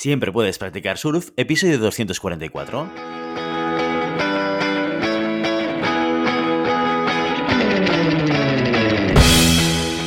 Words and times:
Siempre 0.00 0.32
puedes 0.32 0.56
practicar 0.56 0.96
surf, 0.96 1.28
episodio 1.36 1.76
244. 1.76 2.90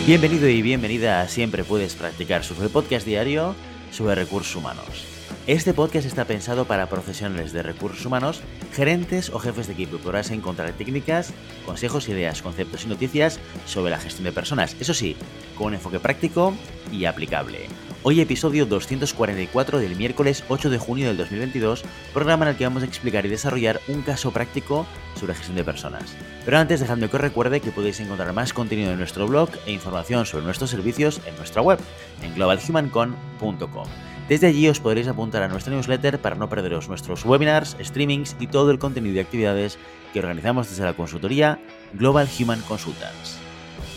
Bienvenido 0.08 0.50
y 0.50 0.64
bienvenida 0.64 1.22
a 1.22 1.28
Siempre 1.28 1.64
puedes 1.64 1.94
practicar 1.94 2.44
surf, 2.44 2.64
el 2.64 2.72
podcast 2.72 3.06
diario 3.06 3.54
sobre 3.92 4.16
recursos 4.16 4.56
humanos. 4.56 5.06
Este 5.46 5.76
podcast 5.76 6.08
está 6.08 6.26
pensado 6.26 6.66
para 6.66 6.90
profesionales 6.90 7.54
de 7.54 7.62
recursos 7.62 8.04
humanos, 8.04 8.42
gerentes 8.72 9.30
o 9.30 9.38
jefes 9.38 9.68
de 9.68 9.74
equipo. 9.74 10.00
Podrás 10.00 10.32
encontrar 10.32 10.74
técnicas, 10.74 11.32
consejos, 11.68 12.10
ideas, 12.10 12.42
conceptos 12.42 12.86
y 12.86 12.88
noticias 12.88 13.40
sobre 13.68 13.92
la 13.92 14.00
gestión 14.00 14.24
de 14.24 14.32
personas. 14.32 14.76
Eso 14.80 14.96
sí, 14.96 15.16
con 15.56 15.68
un 15.68 15.74
enfoque 15.76 16.00
práctico 16.00 16.56
y 16.92 17.06
aplicable. 17.06 17.68
Hoy 18.06 18.20
episodio 18.20 18.66
244 18.66 19.80
del 19.80 19.96
miércoles 19.96 20.44
8 20.50 20.70
de 20.70 20.78
junio 20.78 21.08
del 21.08 21.16
2022, 21.16 21.86
programa 22.14 22.44
en 22.44 22.52
el 22.52 22.58
que 22.58 22.66
vamos 22.66 22.84
a 22.84 22.86
explicar 22.86 23.26
y 23.26 23.30
desarrollar 23.30 23.80
un 23.88 24.02
caso 24.02 24.32
práctico 24.32 24.86
sobre 25.18 25.36
gestión 25.36 25.56
de 25.56 25.64
personas. 25.64 26.14
Pero 26.44 26.58
antes 26.58 26.82
dejadme 26.82 27.08
que 27.08 27.16
os 27.16 27.22
recuerde 27.22 27.62
que 27.62 27.72
podéis 27.72 28.02
encontrar 28.02 28.34
más 28.34 28.52
contenido 28.52 28.92
en 28.92 28.98
nuestro 28.98 29.26
blog 29.26 29.52
e 29.66 29.72
información 29.72 30.26
sobre 30.26 30.44
nuestros 30.44 30.70
servicios 30.70 31.22
en 31.26 31.38
nuestra 31.38 31.62
web, 31.62 31.80
en 32.22 32.36
globalhumancon.com. 32.36 33.88
Desde 34.28 34.48
allí 34.48 34.68
os 34.68 34.82
podréis 34.82 35.08
apuntar 35.08 35.42
a 35.42 35.48
nuestra 35.48 35.74
newsletter 35.74 36.20
para 36.20 36.36
no 36.36 36.50
perderos 36.50 36.90
nuestros 36.90 37.24
webinars, 37.24 37.78
streamings 37.80 38.36
y 38.38 38.48
todo 38.48 38.72
el 38.72 38.80
contenido 38.80 39.16
y 39.16 39.20
actividades 39.20 39.80
que 40.12 40.20
organizamos 40.20 40.70
desde 40.70 40.84
la 40.84 40.94
consultoría 40.94 41.58
Global 41.94 42.28
Human 42.38 42.60
Consultants. 42.68 43.43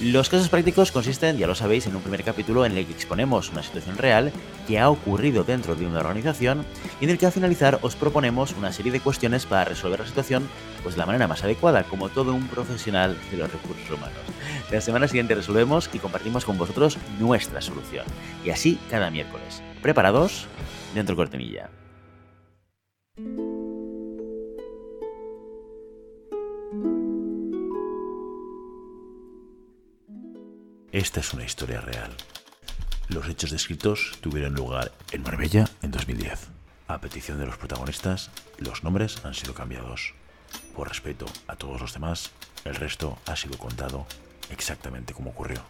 Los 0.00 0.28
casos 0.28 0.50
prácticos 0.50 0.92
consisten, 0.92 1.38
ya 1.38 1.46
lo 1.46 1.54
sabéis, 1.54 1.86
en 1.86 1.96
un 1.96 2.02
primer 2.02 2.22
capítulo 2.22 2.66
en 2.66 2.76
el 2.76 2.84
que 2.84 2.92
exponemos 2.92 3.50
una 3.50 3.62
situación 3.62 3.96
real 3.96 4.30
que 4.68 4.78
ha 4.78 4.90
ocurrido 4.90 5.42
dentro 5.42 5.74
de 5.74 5.86
una 5.86 6.00
organización 6.00 6.66
y 7.00 7.04
en 7.04 7.10
el 7.10 7.18
que 7.18 7.24
al 7.24 7.32
finalizar 7.32 7.78
os 7.80 7.96
proponemos 7.96 8.52
una 8.58 8.74
serie 8.74 8.92
de 8.92 9.00
cuestiones 9.00 9.46
para 9.46 9.64
resolver 9.64 10.00
la 10.00 10.06
situación 10.06 10.50
pues 10.82 10.96
de 10.96 10.98
la 10.98 11.06
manera 11.06 11.26
más 11.26 11.42
adecuada, 11.44 11.84
como 11.84 12.10
todo 12.10 12.34
un 12.34 12.46
profesional 12.46 13.16
de 13.30 13.38
los 13.38 13.50
recursos 13.50 13.90
humanos. 13.90 14.18
La 14.70 14.82
semana 14.82 15.08
siguiente 15.08 15.34
resolvemos 15.34 15.88
y 15.90 15.98
compartimos 15.98 16.44
con 16.44 16.58
vosotros 16.58 16.98
nuestra 17.18 17.62
solución. 17.62 18.04
Y 18.44 18.50
así 18.50 18.78
cada 18.90 19.10
miércoles. 19.10 19.62
¿Preparados? 19.80 20.46
Dentro 20.94 21.16
cortinilla. 21.16 21.70
Esta 30.96 31.20
es 31.20 31.34
una 31.34 31.44
historia 31.44 31.82
real. 31.82 32.10
Los 33.10 33.28
hechos 33.28 33.50
descritos 33.50 34.16
tuvieron 34.22 34.54
lugar 34.54 34.92
en 35.12 35.24
Marbella 35.24 35.68
en 35.82 35.90
2010. 35.90 36.48
A 36.88 37.02
petición 37.02 37.38
de 37.38 37.44
los 37.44 37.58
protagonistas, 37.58 38.30
los 38.56 38.82
nombres 38.82 39.22
han 39.22 39.34
sido 39.34 39.52
cambiados. 39.52 40.14
Por 40.74 40.88
respeto 40.88 41.26
a 41.48 41.56
todos 41.56 41.82
los 41.82 41.92
demás, 41.92 42.30
el 42.64 42.76
resto 42.76 43.18
ha 43.26 43.36
sido 43.36 43.58
contado 43.58 44.06
exactamente 44.50 45.12
como 45.12 45.32
ocurrió. 45.32 45.60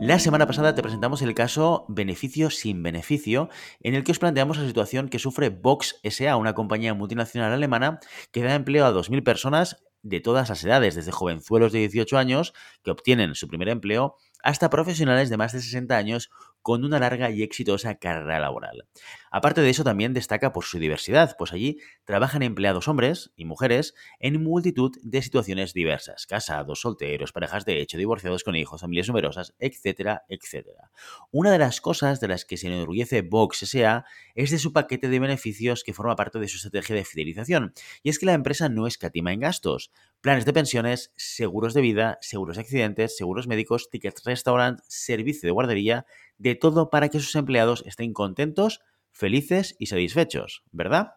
La 0.00 0.20
semana 0.20 0.46
pasada 0.46 0.76
te 0.76 0.82
presentamos 0.82 1.20
el 1.20 1.34
caso 1.34 1.84
beneficio 1.88 2.50
sin 2.50 2.80
beneficio, 2.84 3.48
en 3.80 3.96
el 3.96 4.04
que 4.04 4.12
os 4.12 4.20
planteamos 4.20 4.56
la 4.56 4.68
situación 4.68 5.08
que 5.08 5.18
sufre 5.18 5.48
Vox 5.48 5.98
SA, 6.04 6.36
una 6.36 6.54
compañía 6.54 6.94
multinacional 6.94 7.52
alemana 7.52 7.98
que 8.30 8.44
da 8.44 8.54
empleo 8.54 8.86
a 8.86 8.92
2.000 8.92 9.24
personas 9.24 9.82
de 10.08 10.20
todas 10.20 10.48
las 10.48 10.62
edades, 10.62 10.94
desde 10.94 11.10
jovenzuelos 11.10 11.72
de 11.72 11.80
18 11.80 12.16
años 12.16 12.54
que 12.84 12.92
obtienen 12.92 13.34
su 13.34 13.48
primer 13.48 13.68
empleo 13.68 14.16
hasta 14.42 14.70
profesionales 14.70 15.30
de 15.30 15.36
más 15.36 15.52
de 15.52 15.60
60 15.60 15.96
años 15.96 16.30
con 16.66 16.84
una 16.84 16.98
larga 16.98 17.30
y 17.30 17.44
exitosa 17.44 17.94
carrera 17.94 18.40
laboral. 18.40 18.88
Aparte 19.30 19.60
de 19.60 19.70
eso, 19.70 19.84
también 19.84 20.14
destaca 20.14 20.52
por 20.52 20.64
su 20.64 20.80
diversidad, 20.80 21.36
pues 21.38 21.52
allí 21.52 21.78
trabajan 22.04 22.42
empleados 22.42 22.88
hombres 22.88 23.32
y 23.36 23.44
mujeres 23.44 23.94
en 24.18 24.42
multitud 24.42 24.90
de 25.00 25.22
situaciones 25.22 25.74
diversas, 25.74 26.26
casados, 26.26 26.80
solteros, 26.80 27.30
parejas 27.30 27.66
de 27.66 27.80
hecho, 27.80 27.98
divorciados 27.98 28.42
con 28.42 28.56
hijos, 28.56 28.80
familias 28.80 29.06
numerosas, 29.06 29.54
etcétera, 29.60 30.24
etcétera. 30.28 30.90
Una 31.30 31.52
de 31.52 31.58
las 31.58 31.80
cosas 31.80 32.18
de 32.18 32.26
las 32.26 32.44
que 32.44 32.56
se 32.56 32.66
enorgullece 32.66 33.22
Vox 33.22 33.62
S.A. 33.62 34.04
es 34.34 34.50
de 34.50 34.58
su 34.58 34.72
paquete 34.72 35.08
de 35.08 35.20
beneficios 35.20 35.84
que 35.84 35.94
forma 35.94 36.16
parte 36.16 36.40
de 36.40 36.48
su 36.48 36.56
estrategia 36.56 36.96
de 36.96 37.04
fidelización, 37.04 37.74
y 38.02 38.08
es 38.08 38.18
que 38.18 38.26
la 38.26 38.32
empresa 38.32 38.68
no 38.68 38.88
escatima 38.88 39.32
en 39.32 39.38
gastos, 39.38 39.92
planes 40.20 40.44
de 40.44 40.52
pensiones, 40.52 41.12
seguros 41.14 41.74
de 41.74 41.82
vida, 41.82 42.18
seguros 42.20 42.56
de 42.56 42.62
accidentes, 42.62 43.16
seguros 43.16 43.46
médicos, 43.46 43.88
tickets 43.88 44.24
restaurant, 44.24 44.80
servicio 44.88 45.46
de 45.46 45.52
guardería, 45.52 46.06
de 46.38 46.54
todo 46.54 46.90
para 46.90 47.08
que 47.08 47.20
sus 47.20 47.34
empleados 47.34 47.82
estén 47.86 48.12
contentos, 48.12 48.80
felices 49.10 49.76
y 49.78 49.86
satisfechos, 49.86 50.62
¿verdad? 50.72 51.14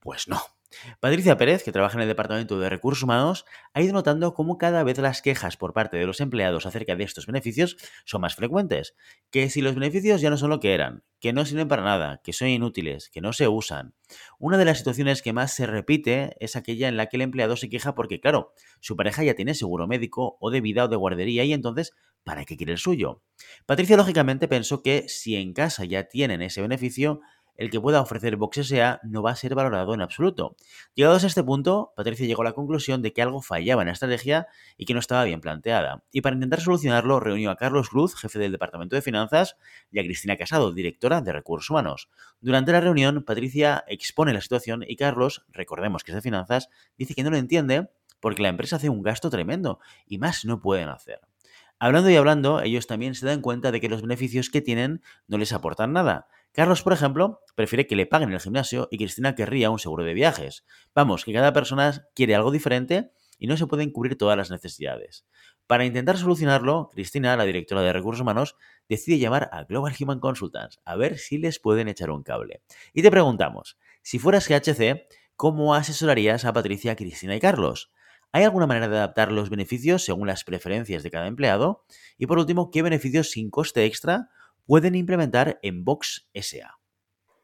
Pues 0.00 0.28
no. 0.28 0.40
Patricia 1.00 1.36
Pérez, 1.36 1.64
que 1.64 1.72
trabaja 1.72 1.96
en 1.96 2.02
el 2.02 2.08
Departamento 2.08 2.58
de 2.58 2.70
Recursos 2.70 3.02
Humanos, 3.02 3.44
ha 3.74 3.82
ido 3.82 3.92
notando 3.92 4.34
cómo 4.34 4.56
cada 4.56 4.84
vez 4.84 4.98
las 4.98 5.20
quejas 5.20 5.56
por 5.56 5.72
parte 5.72 5.96
de 5.96 6.06
los 6.06 6.20
empleados 6.20 6.64
acerca 6.64 6.94
de 6.94 7.04
estos 7.04 7.26
beneficios 7.26 7.76
son 8.04 8.20
más 8.20 8.36
frecuentes. 8.36 8.94
Que 9.30 9.50
si 9.50 9.62
los 9.62 9.74
beneficios 9.74 10.20
ya 10.20 10.30
no 10.30 10.36
son 10.36 10.50
lo 10.50 10.60
que 10.60 10.74
eran, 10.74 11.02
que 11.18 11.32
no 11.32 11.44
sirven 11.44 11.68
para 11.68 11.82
nada, 11.82 12.20
que 12.22 12.32
son 12.32 12.48
inútiles, 12.48 13.10
que 13.10 13.20
no 13.20 13.32
se 13.32 13.48
usan. 13.48 13.94
Una 14.38 14.58
de 14.58 14.64
las 14.64 14.78
situaciones 14.78 15.22
que 15.22 15.32
más 15.32 15.52
se 15.52 15.66
repite 15.66 16.36
es 16.38 16.54
aquella 16.54 16.88
en 16.88 16.96
la 16.96 17.06
que 17.06 17.16
el 17.16 17.22
empleado 17.22 17.56
se 17.56 17.68
queja 17.68 17.94
porque, 17.94 18.20
claro, 18.20 18.52
su 18.80 18.96
pareja 18.96 19.24
ya 19.24 19.34
tiene 19.34 19.54
seguro 19.54 19.88
médico 19.88 20.36
o 20.40 20.50
de 20.50 20.60
vida 20.60 20.84
o 20.84 20.88
de 20.88 20.96
guardería 20.96 21.44
y 21.44 21.52
entonces, 21.52 21.92
¿para 22.24 22.44
qué 22.44 22.56
quiere 22.56 22.72
el 22.72 22.78
suyo? 22.78 23.22
Patricia 23.66 23.96
lógicamente 23.96 24.48
pensó 24.48 24.82
que 24.82 25.08
si 25.08 25.36
en 25.36 25.52
casa 25.52 25.84
ya 25.84 26.04
tienen 26.04 26.42
ese 26.42 26.62
beneficio, 26.62 27.20
el 27.60 27.68
que 27.68 27.78
pueda 27.78 28.00
ofrecer 28.00 28.36
Vox 28.36 28.56
S.A. 28.56 29.00
no 29.02 29.22
va 29.22 29.32
a 29.32 29.36
ser 29.36 29.54
valorado 29.54 29.92
en 29.92 30.00
absoluto. 30.00 30.56
Llegados 30.94 31.24
a 31.24 31.26
este 31.26 31.44
punto, 31.44 31.92
Patricia 31.94 32.26
llegó 32.26 32.40
a 32.40 32.46
la 32.46 32.54
conclusión 32.54 33.02
de 33.02 33.12
que 33.12 33.20
algo 33.20 33.42
fallaba 33.42 33.82
en 33.82 33.88
la 33.88 33.92
estrategia 33.92 34.46
y 34.78 34.86
que 34.86 34.94
no 34.94 35.00
estaba 35.00 35.24
bien 35.24 35.42
planteada. 35.42 36.02
Y 36.10 36.22
para 36.22 36.36
intentar 36.36 36.62
solucionarlo, 36.62 37.20
reunió 37.20 37.50
a 37.50 37.56
Carlos 37.56 37.90
Cruz, 37.90 38.16
jefe 38.16 38.38
del 38.38 38.52
Departamento 38.52 38.96
de 38.96 39.02
Finanzas, 39.02 39.56
y 39.90 40.00
a 40.00 40.02
Cristina 40.02 40.38
Casado, 40.38 40.72
directora 40.72 41.20
de 41.20 41.34
Recursos 41.34 41.68
Humanos. 41.68 42.08
Durante 42.40 42.72
la 42.72 42.80
reunión, 42.80 43.24
Patricia 43.24 43.84
expone 43.88 44.32
la 44.32 44.40
situación 44.40 44.82
y 44.88 44.96
Carlos, 44.96 45.44
recordemos 45.50 46.02
que 46.02 46.12
es 46.12 46.14
de 46.14 46.22
finanzas, 46.22 46.70
dice 46.96 47.14
que 47.14 47.22
no 47.22 47.30
lo 47.30 47.36
entiende 47.36 47.90
porque 48.20 48.40
la 48.40 48.48
empresa 48.48 48.76
hace 48.76 48.88
un 48.88 49.02
gasto 49.02 49.28
tremendo 49.28 49.80
y 50.06 50.16
más 50.16 50.46
no 50.46 50.62
pueden 50.62 50.88
hacer. 50.88 51.20
Hablando 51.82 52.10
y 52.10 52.16
hablando, 52.16 52.60
ellos 52.60 52.86
también 52.86 53.14
se 53.14 53.24
dan 53.24 53.40
cuenta 53.40 53.72
de 53.72 53.80
que 53.80 53.88
los 53.88 54.02
beneficios 54.02 54.50
que 54.50 54.60
tienen 54.60 55.00
no 55.26 55.38
les 55.38 55.54
aportan 55.54 55.94
nada. 55.94 56.28
Carlos, 56.52 56.82
por 56.82 56.92
ejemplo, 56.92 57.40
prefiere 57.54 57.86
que 57.86 57.96
le 57.96 58.04
paguen 58.04 58.30
el 58.32 58.38
gimnasio 58.38 58.86
y 58.90 58.98
Cristina 58.98 59.34
querría 59.34 59.70
un 59.70 59.78
seguro 59.78 60.04
de 60.04 60.12
viajes. 60.12 60.66
Vamos, 60.94 61.24
que 61.24 61.32
cada 61.32 61.54
persona 61.54 62.06
quiere 62.14 62.34
algo 62.34 62.50
diferente 62.50 63.12
y 63.38 63.46
no 63.46 63.56
se 63.56 63.66
pueden 63.66 63.92
cubrir 63.92 64.18
todas 64.18 64.36
las 64.36 64.50
necesidades. 64.50 65.24
Para 65.66 65.86
intentar 65.86 66.18
solucionarlo, 66.18 66.90
Cristina, 66.92 67.34
la 67.34 67.44
directora 67.44 67.80
de 67.80 67.94
recursos 67.94 68.20
humanos, 68.20 68.56
decide 68.86 69.18
llamar 69.18 69.48
a 69.50 69.64
Global 69.64 69.94
Human 69.98 70.20
Consultants 70.20 70.80
a 70.84 70.96
ver 70.96 71.16
si 71.16 71.38
les 71.38 71.60
pueden 71.60 71.88
echar 71.88 72.10
un 72.10 72.22
cable. 72.22 72.60
Y 72.92 73.00
te 73.00 73.10
preguntamos, 73.10 73.78
si 74.02 74.18
fueras 74.18 74.46
GHC, 74.46 75.06
¿cómo 75.34 75.74
asesorarías 75.74 76.44
a 76.44 76.52
Patricia, 76.52 76.94
Cristina 76.94 77.34
y 77.36 77.40
Carlos? 77.40 77.90
¿Hay 78.32 78.44
alguna 78.44 78.66
manera 78.66 78.88
de 78.88 78.96
adaptar 78.96 79.32
los 79.32 79.50
beneficios 79.50 80.04
según 80.04 80.28
las 80.28 80.44
preferencias 80.44 81.02
de 81.02 81.10
cada 81.10 81.26
empleado? 81.26 81.84
Y 82.16 82.26
por 82.26 82.38
último, 82.38 82.70
¿qué 82.70 82.82
beneficios 82.82 83.30
sin 83.30 83.50
coste 83.50 83.84
extra 83.84 84.30
pueden 84.66 84.94
implementar 84.94 85.58
en 85.62 85.84
Box 85.84 86.28
SA? 86.34 86.78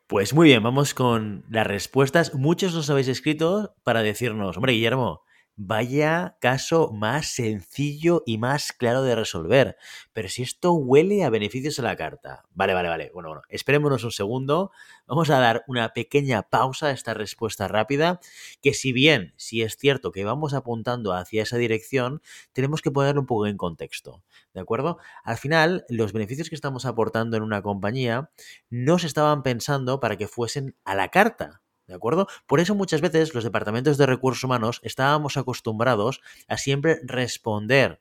Pues 0.07 0.33
muy 0.33 0.49
bien, 0.49 0.63
vamos 0.63 0.95
con 0.95 1.45
las 1.51 1.67
respuestas. 1.67 2.33
Muchos 2.35 2.73
nos 2.73 2.89
habéis 2.89 3.09
escrito 3.09 3.75
para 3.83 4.05
decirnos, 4.05 4.57
hombre, 4.57 4.75
Guillermo, 4.75 5.26
Vaya 5.59 6.37
caso 6.39 6.93
más 6.93 7.29
sencillo 7.29 8.23
y 8.27 8.37
más 8.37 8.73
claro 8.73 9.03
de 9.03 9.15
resolver. 9.15 9.79
Pero 10.13 10.29
si 10.29 10.43
esto 10.43 10.73
huele 10.75 11.25
a 11.25 11.31
beneficios 11.31 11.79
a 11.79 11.83
la 11.83 11.97
carta. 11.97 12.45
Vale, 12.51 12.75
vale, 12.75 12.91
vale. 12.91 13.11
Bueno, 13.15 13.31
bueno, 13.31 13.43
esperémonos 13.49 14.05
un 14.05 14.11
segundo. 14.13 14.71
Vamos 15.07 15.31
a 15.31 15.39
dar 15.39 15.65
una 15.67 15.95
pequeña 15.95 16.43
pausa 16.43 16.89
a 16.89 16.91
esta 16.91 17.15
respuesta 17.15 17.69
rápida. 17.69 18.21
Que 18.61 18.75
si 18.75 18.93
bien, 18.93 19.33
si 19.39 19.63
es 19.63 19.79
cierto 19.79 20.13
que 20.13 20.25
vamos 20.25 20.53
apuntando 20.53 21.15
hacia 21.15 21.43
esa 21.45 21.57
dirección, 21.57 22.21
tenemos 22.53 22.83
que 22.83 22.91
ponerlo 22.91 23.23
un 23.23 23.27
poco 23.27 23.47
en 23.47 23.57
contexto. 23.57 24.23
¿De 24.53 24.61
acuerdo? 24.61 24.99
Al 25.25 25.39
final, 25.39 25.87
los 25.89 26.13
beneficios 26.13 26.51
que 26.51 26.55
estamos 26.55 26.85
aportando 26.85 27.35
en 27.39 27.43
una 27.43 27.63
compañía 27.63 28.31
no 28.69 28.99
se 28.99 29.07
estaban 29.07 29.43
pensando 29.43 30.01
para 30.01 30.17
que 30.17 30.29
fuesen 30.29 30.77
a 30.85 30.95
la 30.95 31.09
carta. 31.09 31.63
¿De 31.87 31.95
acuerdo? 31.95 32.27
Por 32.47 32.61
eso 32.61 32.75
muchas 32.75 33.01
veces 33.01 33.35
los 33.35 33.45
departamentos 33.45 33.97
de 33.97 34.07
recursos 34.07 34.43
humanos 34.43 34.81
estábamos 34.83 35.37
acostumbrados 35.37 36.21
a 36.49 36.57
siempre 36.57 37.01
responder 37.05 38.01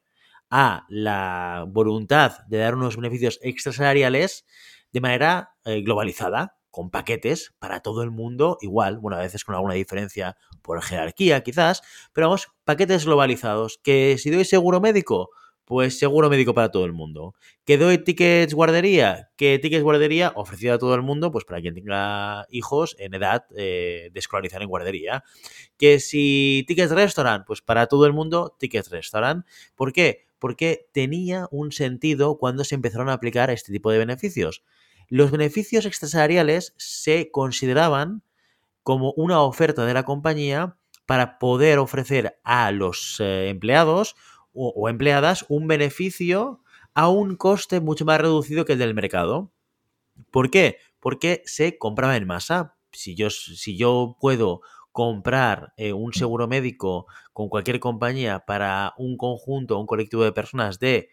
a 0.49 0.85
la 0.89 1.65
voluntad 1.67 2.39
de 2.47 2.57
dar 2.57 2.75
unos 2.75 2.97
beneficios 2.97 3.39
extrasalariales 3.41 4.45
de 4.91 5.01
manera 5.01 5.55
eh, 5.65 5.81
globalizada, 5.81 6.57
con 6.75 6.89
paquetes 6.89 7.55
para 7.57 7.79
todo 7.79 8.03
el 8.03 8.11
mundo 8.11 8.57
igual, 8.59 8.99
bueno, 8.99 9.15
a 9.15 9.21
veces 9.21 9.45
con 9.45 9.55
alguna 9.55 9.75
diferencia 9.75 10.35
por 10.61 10.81
jerarquía 10.81 11.41
quizás, 11.41 11.81
pero 12.11 12.27
vamos, 12.27 12.49
paquetes 12.65 13.05
globalizados, 13.05 13.79
que 13.81 14.17
si 14.17 14.29
doy 14.29 14.43
seguro 14.43 14.81
médico, 14.81 15.29
Pues 15.65 15.97
seguro 15.97 16.29
médico 16.29 16.53
para 16.53 16.69
todo 16.69 16.85
el 16.85 16.93
mundo. 16.93 17.33
¿Que 17.65 17.79
doy 17.79 17.97
tickets 17.97 18.53
guardería? 18.53 19.31
Que 19.35 19.57
tickets 19.57 19.83
guardería 19.83 20.31
ofrecido 20.35 20.75
a 20.75 20.77
todo 20.77 20.93
el 20.93 21.01
mundo, 21.01 21.31
pues 21.31 21.43
para 21.43 21.59
quien 21.59 21.73
tenga 21.73 22.45
hijos 22.51 22.95
en 22.99 23.15
edad 23.15 23.45
eh, 23.57 24.11
de 24.13 24.19
escolarizar 24.19 24.61
en 24.61 24.69
guardería. 24.69 25.23
Que 25.77 25.99
si 25.99 26.63
tickets 26.67 26.91
restaurant, 26.91 27.45
pues 27.47 27.61
para 27.61 27.87
todo 27.87 28.05
el 28.05 28.13
mundo 28.13 28.55
tickets 28.59 28.91
restaurant. 28.91 29.43
¿Por 29.75 29.91
qué? 29.91 30.27
Porque 30.37 30.87
tenía 30.93 31.47
un 31.49 31.71
sentido 31.71 32.37
cuando 32.37 32.63
se 32.63 32.75
empezaron 32.75 33.09
a 33.09 33.13
aplicar 33.13 33.49
este 33.49 33.71
tipo 33.71 33.89
de 33.91 33.97
beneficios. 33.97 34.63
Los 35.07 35.31
beneficios 35.31 35.87
extrasalariales 35.87 36.75
se 36.77 37.31
consideraban 37.31 38.21
como 38.83 39.13
una 39.13 39.41
oferta 39.41 39.83
de 39.83 39.95
la 39.95 40.05
compañía 40.05 40.77
para 41.07 41.39
poder 41.39 41.79
ofrecer 41.79 42.39
a 42.43 42.71
los 42.71 43.19
eh, 43.19 43.49
empleados 43.49 44.15
o, 44.55 44.89
empleadas 44.89 45.45
un 45.49 45.67
beneficio 45.67 46.61
a 46.93 47.09
un 47.09 47.35
coste 47.35 47.81
mucho 47.81 48.05
más 48.05 48.21
reducido 48.21 48.65
que 48.65 48.73
el 48.73 48.79
del 48.79 48.93
mercado. 48.93 49.51
¿Por 50.31 50.49
qué? 50.49 50.77
Porque 50.99 51.41
se 51.45 51.77
compraba 51.77 52.15
en 52.15 52.25
masa. 52.25 52.77
Si 52.91 53.15
yo, 53.15 53.29
si 53.29 53.77
yo 53.77 54.17
puedo 54.19 54.61
comprar 54.91 55.73
eh, 55.75 55.91
un 55.91 56.13
seguro 56.13 56.47
médico 56.47 57.05
con 57.33 57.49
cualquier 57.49 57.81
compañía 57.81 58.45
para 58.45 58.93
un 58.97 59.17
conjunto, 59.17 59.77
un 59.77 59.87
colectivo 59.87 60.23
de 60.23 60.31
personas 60.31 60.79
de 60.79 61.09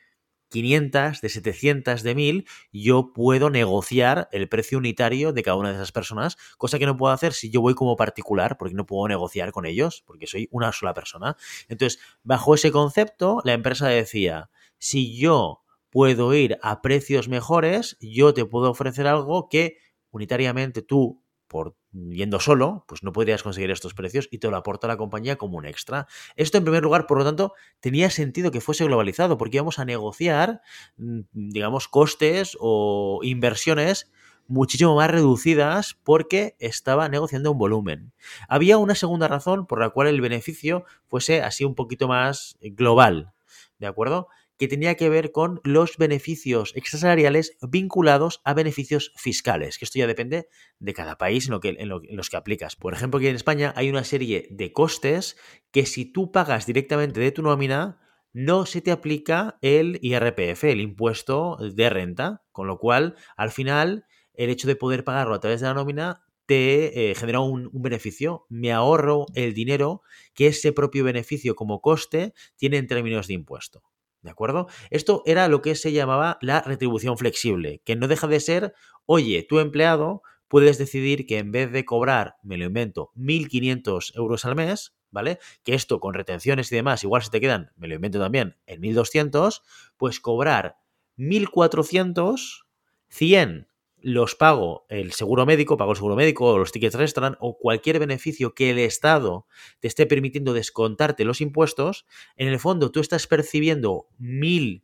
500, 0.53 1.21
de 1.21 1.29
700, 1.29 2.03
de 2.05 2.15
1000, 2.15 2.49
yo 2.73 3.13
puedo 3.13 3.51
negociar 3.51 4.29
el 4.31 4.49
precio 4.49 4.79
unitario 4.79 5.33
de 5.33 5.43
cada 5.43 5.57
una 5.57 5.71
de 5.71 5.75
esas 5.75 5.91
personas, 5.91 6.37
cosa 6.59 6.79
que 6.79 6.87
no 6.87 6.97
puedo 6.97 7.13
hacer 7.13 7.33
si 7.33 7.51
yo 7.51 7.61
voy 7.61 7.75
como 7.75 7.97
particular, 7.97 8.57
porque 8.59 8.75
no 8.75 8.87
puedo 8.87 9.09
negociar 9.09 9.51
con 9.51 9.67
ellos, 9.67 10.05
porque 10.07 10.29
soy 10.29 10.49
una 10.53 10.71
sola 10.71 10.95
persona. 10.95 11.37
Entonces, 11.69 12.01
bajo 12.23 12.55
ese 12.55 12.71
concepto, 12.71 13.41
la 13.45 13.55
empresa 13.55 13.89
decía, 13.89 14.51
si 14.79 15.19
yo 15.19 15.63
puedo 15.91 16.33
ir 16.35 16.59
a 16.63 16.83
precios 16.83 17.29
mejores, 17.29 17.97
yo 18.01 18.33
te 18.33 18.45
puedo 18.45 18.71
ofrecer 18.71 19.07
algo 19.07 19.49
que 19.49 19.79
unitariamente 20.11 20.83
tú 20.83 21.23
por 21.49 21.77
yendo 21.93 22.41
solo, 22.41 22.85
pues 22.89 23.03
no 23.03 23.13
podrías 23.13 23.43
conseguir 23.43 23.71
estos 23.71 23.95
precios 23.95 24.29
y 24.31 24.39
te 24.39 24.49
lo 24.51 24.57
aporta 24.57 24.87
la 24.87 24.97
compañía 24.97 25.37
como 25.37 25.59
un 25.59 25.67
extra. 25.67 26.07
Esto 26.37 26.59
en 26.59 26.65
primer 26.65 26.83
lugar, 26.83 27.07
por 27.07 27.19
lo 27.19 27.25
tanto, 27.25 27.55
tenía 27.81 28.11
sentido 28.11 28.51
que 28.51 28.61
fuese 28.61 28.85
globalizado 28.85 29.39
porque 29.39 29.59
íbamos 29.59 29.79
a 29.79 29.85
negociar, 29.85 30.63
mm, 30.97 31.21
digamos, 31.33 31.89
costes 31.89 32.57
o 32.61 33.21
inversiones 33.23 34.11
muchísimo 34.49 34.97
más 34.97 35.11
reducidas 35.11 35.95
porque 36.03 36.57
estaba 36.59 37.09
negociando 37.09 37.53
un 37.53 37.59
volumen. 37.59 38.13
Había 38.49 38.79
una 38.79 38.95
segunda 38.95 39.29
razón 39.29 39.67
por 39.67 39.81
la 39.81 39.91
cual 39.91 40.09
el 40.09 40.21
beneficio 40.21 40.85
fuese 41.07 41.43
así 41.43 41.65
un 41.65 41.75
poquito 41.75 42.09
más 42.09 42.57
global, 42.61 43.33
¿de 43.79 43.87
acuerdo? 43.87 44.29
Que 44.63 44.69
tenía 44.69 44.95
que 44.95 45.09
ver 45.09 45.33
con 45.33 45.61
los 45.65 45.97
beneficios 45.97 46.73
extrasalariales 46.77 47.59
vinculados 47.69 48.41
a 48.45 48.55
beneficios 48.55 49.13
fiscales, 49.17 49.77
que 49.77 49.85
esto 49.85 49.99
ya 49.99 50.07
depende 50.07 50.47
de 50.79 50.95
cada 50.95 51.19
país 51.19 51.47
en, 51.47 51.51
lo 51.51 51.59
que, 51.59 51.71
en, 51.81 51.89
los 51.89 52.31
que 52.31 52.37
aplicas. 52.37 52.77
Por 52.77 52.95
ejemplo, 52.95 53.19
aquí 53.19 53.27
en 53.27 53.35
España 53.35 53.73
hay 53.75 53.91
una 53.91 54.05
serie 54.05 54.47
de 54.53 54.73
costes 54.73 55.37
que 55.73 55.85
si 55.85 56.05
tú 56.05 56.31
pagas 56.31 56.65
directamente 56.65 57.19
de 57.19 57.33
tu 57.33 57.43
nómina, 57.43 57.99
no 58.33 58.65
se 58.65 58.81
te 58.81 58.93
aplica 58.93 59.59
el 59.63 59.99
IRPF, 60.01 60.63
el 60.63 60.81
impuesto 60.81 61.57
de 61.57 61.91
renta, 61.91 62.45
con 62.53 62.69
lo 62.69 62.79
cual, 62.79 63.17
al 63.37 63.51
final, 63.51 64.07
el 64.33 64.49
hecho 64.49 64.69
de 64.69 64.77
poder 64.77 65.03
pagarlo 65.03 65.35
a 65.35 65.41
través 65.41 65.61
de 65.61 65.67
la 65.67 65.75
nómina 65.75 66.23
te 66.47 67.11
eh, 67.11 67.17
genera 67.17 67.41
un, 67.41 67.69
un, 67.73 67.83
beneficio. 67.83 68.47
Me 68.49 68.71
ahorro 68.71 69.27
el 69.35 69.55
dinero 69.55 70.03
que 70.35 70.47
ese 70.47 70.73
propio 70.73 71.03
beneficio 71.03 71.57
como 71.57 71.81
coste 71.81 72.33
tiene 72.55 72.77
en 72.77 72.87
términos 72.87 73.27
de 73.27 73.35
impuesto. 73.35 73.83
¿De 74.23 74.31
acuerdo? 74.31 74.69
Esto 74.91 75.23
era 75.27 75.49
lo 75.49 75.63
que 75.63 75.75
se 75.75 75.93
llamaba 75.93 76.39
la 76.41 76.63
retribución 76.63 77.19
flexible, 77.19 77.83
que 77.85 77.97
no 77.97 78.07
deja 78.09 78.29
de 78.29 78.41
ser, 78.41 78.75
oye, 79.05 79.45
tu 79.49 79.59
empleado 79.59 80.23
puedes 80.47 80.79
decidir 80.79 81.27
que 81.27 81.39
en 81.39 81.51
vez 81.51 81.73
de 81.73 81.85
cobrar, 81.85 82.37
me 82.43 82.57
lo 82.57 82.65
invento, 82.67 83.11
1.500 83.17 84.13
euros 84.17 84.45
al 84.45 84.55
mes, 84.55 84.95
¿vale? 85.11 85.39
Que 85.65 85.75
esto 85.75 85.99
con 85.99 86.15
retenciones 86.15 86.71
y 86.71 86.77
demás, 86.77 87.03
igual 87.03 87.23
se 87.23 87.31
te 87.31 87.41
quedan, 87.41 87.73
me 87.77 87.89
lo 87.89 87.95
invento 87.95 88.21
también, 88.21 88.57
en 88.67 88.81
1.200, 88.81 89.63
pues 89.97 90.21
cobrar 90.21 90.77
1.400, 91.17 92.67
100 93.09 93.69
los 94.03 94.35
pago 94.35 94.85
el 94.89 95.13
seguro 95.13 95.47
médico, 95.47 95.77
pago 95.77 95.93
el 95.93 95.97
seguro 95.97 96.17
médico 96.17 96.47
o 96.47 96.59
los 96.59 96.73
tickets 96.73 96.95
restaurant 96.95 97.37
o 97.41 97.57
cualquier 97.57 97.99
beneficio 97.99 98.55
que 98.55 98.71
el 98.71 98.79
Estado 98.79 99.47
te 99.81 99.89
esté 99.89 100.07
permitiendo 100.07 100.53
descontarte 100.53 101.25
los 101.25 101.41
impuestos, 101.41 102.07
en 102.37 102.49
el 102.49 102.59
fondo 102.59 102.91
tú 102.91 103.01
estás 103.01 103.27
percibiendo 103.27 104.09
1.250 104.21 104.83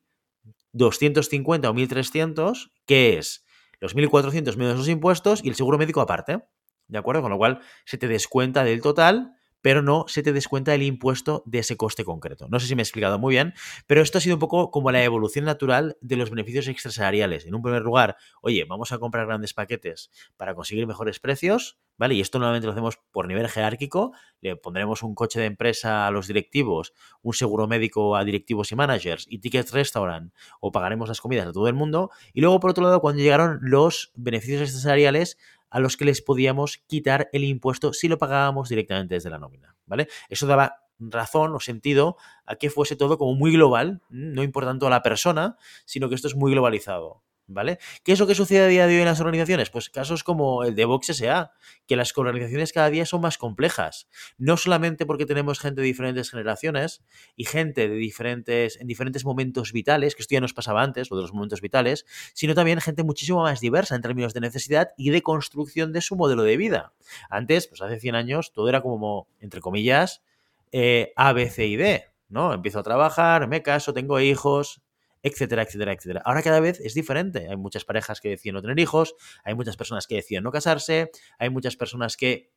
o 1.69 1.75
1.300, 1.75 2.71
que 2.87 3.19
es 3.19 3.45
los 3.81 3.97
1.400 3.97 4.57
menos 4.57 4.79
los 4.79 4.89
impuestos 4.89 5.45
y 5.45 5.49
el 5.49 5.55
seguro 5.55 5.79
médico 5.79 6.01
aparte. 6.01 6.45
¿De 6.87 6.99
acuerdo? 6.99 7.23
Con 7.23 7.31
lo 7.31 7.39
cual 7.39 7.61
se 7.85 7.99
te 7.99 8.09
descuenta 8.09 8.65
del 8.65 8.81
total 8.81 9.38
pero 9.69 9.83
no 9.83 10.07
se 10.09 10.23
te 10.23 10.33
descuenta 10.33 10.75
el 10.75 10.83
impuesto 10.83 11.43
de 11.45 11.59
ese 11.59 11.77
coste 11.77 12.03
concreto. 12.03 12.49
No 12.49 12.59
sé 12.59 12.67
si 12.67 12.75
me 12.75 12.81
he 12.81 12.85
explicado 12.85 13.19
muy 13.19 13.35
bien, 13.35 13.53
pero 13.87 14.01
esto 14.01 14.17
ha 14.17 14.21
sido 14.23 14.37
un 14.37 14.41
poco 14.41 14.71
como 14.71 14.91
la 14.91 15.05
evolución 15.05 15.45
natural 15.45 15.99
de 16.01 16.17
los 16.17 16.31
beneficios 16.31 16.69
extrasalariales. 16.69 17.45
En 17.45 17.55
un 17.55 17.61
primer 17.61 17.83
lugar, 17.83 18.17
oye, 18.41 18.65
vamos 18.65 18.93
a 18.93 18.99
comprar 18.99 19.27
grandes 19.27 19.53
paquetes 19.53 20.11
para 20.39 20.55
conseguir 20.55 20.87
mejores 20.87 21.21
precios, 21.21 21.77
¿vale? 21.99 22.15
Y 22.15 22.23
esto 22.23 22.39
normalmente 22.39 22.65
lo 22.65 22.73
hacemos 22.73 22.99
por 23.13 23.29
nivel 23.29 23.47
jerárquico, 23.47 24.13
le 24.41 24.57
pondremos 24.57 25.03
un 25.03 25.15
coche 25.15 25.39
de 25.39 25.45
empresa 25.45 26.07
a 26.07 26.11
los 26.11 26.29
directivos, 26.29 26.95
un 27.21 27.35
seguro 27.35 27.67
médico 27.67 28.17
a 28.17 28.25
directivos 28.25 28.73
y 28.73 28.75
managers 28.75 29.27
y 29.29 29.41
tickets 29.41 29.73
restaurant 29.73 30.33
o 30.61 30.73
pagaremos 30.73 31.11
las 31.11 31.21
comidas 31.21 31.47
a 31.47 31.53
todo 31.53 31.69
el 31.69 31.75
mundo. 31.75 32.11
Y 32.33 32.41
luego, 32.41 32.59
por 32.59 32.71
otro 32.71 32.85
lado, 32.85 33.03
cuando 33.03 33.21
llegaron 33.21 33.59
los 33.61 34.13
beneficios 34.15 34.63
extrasalariales, 34.63 35.37
a 35.71 35.81
los 35.81 35.97
que 35.97 36.05
les 36.05 36.23
podíamos 36.23 36.79
quitar 36.87 37.29
el 37.33 37.45
impuesto 37.45 37.93
si 37.93 38.09
lo 38.09 38.19
pagábamos 38.19 38.69
directamente 38.69 39.15
desde 39.15 39.31
la 39.31 39.39
nómina, 39.39 39.77
¿vale? 39.87 40.09
Eso 40.29 40.47
daba 40.47 40.83
razón 40.99 41.55
o 41.55 41.61
sentido 41.61 42.17
a 42.45 42.57
que 42.57 42.71
fuese 42.71 42.97
todo 42.97 43.19
como 43.19 43.35
muy 43.35 43.53
global, 43.53 44.03
no 44.09 44.43
importando 44.43 44.87
a 44.87 44.91
la 44.91 45.03
persona, 45.03 45.57
sino 45.85 46.09
que 46.09 46.15
esto 46.15 46.29
es 46.29 46.35
muy 46.35 46.53
globalizado. 46.53 47.23
¿Vale? 47.51 47.79
¿Qué 48.05 48.13
es 48.13 48.21
lo 48.21 48.27
que 48.27 48.35
sucede 48.35 48.61
a 48.61 48.67
día 48.67 48.87
de 48.87 48.95
hoy 48.95 49.01
en 49.01 49.07
las 49.07 49.21
organizaciones? 49.21 49.71
Pues 49.71 49.89
casos 49.89 50.23
como 50.23 50.65
el 50.65 50.75
de 50.75 50.85
Vox 50.85 51.07
SA, 51.07 51.51
que 51.87 51.97
las 51.97 52.17
organizaciones 52.17 52.75
cada 52.75 52.91
día 52.91 53.07
son 53.07 53.23
más 53.23 53.39
complejas. 53.39 54.07
No 54.37 54.59
solamente 54.59 55.07
porque 55.07 55.25
tenemos 55.25 55.59
gente 55.59 55.81
de 55.81 55.87
diferentes 55.87 56.31
generaciones 56.31 57.03
y 57.37 57.47
gente 57.47 57.89
de 57.89 57.95
diferentes, 57.95 58.79
en 58.79 58.87
diferentes 58.87 59.25
momentos 59.25 59.73
vitales, 59.73 60.15
que 60.15 60.21
esto 60.21 60.35
ya 60.35 60.43
nos 60.43 60.53
pasaba 60.53 60.83
antes, 60.83 61.11
lo 61.11 61.17
de 61.17 61.23
los 61.23 61.33
momentos 61.33 61.63
vitales, 61.63 62.05
sino 62.35 62.55
también 62.55 62.83
gente 62.83 63.03
muchísimo 63.03 63.43
más 63.43 63.61
diversa 63.61 63.97
en 63.97 64.03
términos 64.03 64.35
de 64.35 64.41
necesidad 64.41 64.91
y 64.99 65.09
de 65.09 65.23
construcción 65.23 65.95
de 65.95 66.03
su 66.03 66.17
modelo 66.17 66.43
de 66.43 66.59
vida. 66.59 66.93
Antes, 67.31 67.67
pues 67.67 67.81
hace 67.81 67.99
100 67.99 68.15
años, 68.15 68.53
todo 68.53 68.69
era 68.69 68.83
como, 68.83 69.27
entre 69.41 69.63
comillas, 69.63 70.23
eh, 70.71 71.15
A, 71.17 71.33
B, 71.33 71.49
C 71.49 71.67
y 71.67 71.77
D. 71.77 72.05
¿no? 72.29 72.53
Empiezo 72.53 72.81
a 72.81 72.83
trabajar, 72.83 73.49
me 73.49 73.63
caso, 73.63 73.95
tengo 73.95 74.21
hijos, 74.21 74.83
etcétera, 75.29 75.63
etcétera, 75.63 75.93
etcétera. 75.93 76.23
Ahora 76.25 76.43
cada 76.43 76.61
vez 76.61 76.81
es 76.81 76.95
diferente. 76.95 77.49
Hay 77.49 77.57
muchas 77.57 77.85
parejas 77.85 78.21
que 78.21 78.31
deciden 78.31 78.55
no 78.55 78.63
tener 78.63 78.79
hijos, 78.79 79.15
hay 79.45 79.55
muchas 79.55 79.77
personas 79.77 80.07
que 80.07 80.17
deciden 80.17 80.45
no 80.45 80.51
casarse, 80.51 81.11
hay 81.39 81.51
muchas 81.51 81.77
personas 81.77 82.17
que 82.17 82.51